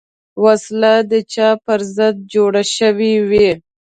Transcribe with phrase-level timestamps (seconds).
[0.43, 3.49] وسله د چا پر ضد جوړه شوې وي